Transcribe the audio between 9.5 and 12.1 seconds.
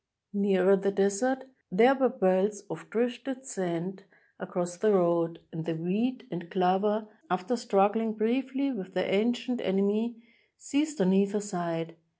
enemy, ceased on either side.